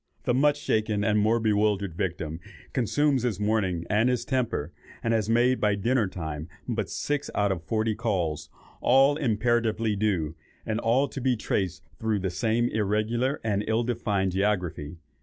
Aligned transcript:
The 0.23 0.33
much 0.33 0.57
shaken 0.59 1.03
and 1.03 1.19
more 1.19 1.39
bewildered 1.39 1.93
victim 1.93 2.39
consumes 2.73 3.21
his 3.21 3.39
morning 3.39 3.85
and 3.87 4.09
his 4.09 4.25
temper, 4.25 4.73
and 5.03 5.13
has 5.13 5.29
made 5.29 5.61
by 5.61 5.75
dinner 5.75 6.07
time 6.07 6.49
but 6.67 6.89
six 6.89 7.29
out 7.35 7.51
of 7.51 7.61
forty 7.61 7.93
calls, 7.93 8.49
all 8.81 9.15
imperatively 9.15 9.95
due, 9.95 10.33
and 10.65 10.79
all 10.79 11.07
to 11.07 11.21
be 11.21 11.35
traced 11.35 11.83
through 11.99 12.17
the 12.17 12.31
same 12.31 12.67
irregular 12.69 13.39
and 13.43 13.63
ill 13.67 13.83
defined 13.83 14.31
geography. 14.31 14.97